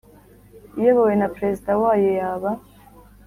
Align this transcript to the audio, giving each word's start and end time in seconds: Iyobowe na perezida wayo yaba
Iyobowe 0.77 1.13
na 1.19 1.27
perezida 1.35 1.71
wayo 1.81 2.09
yaba 2.19 2.49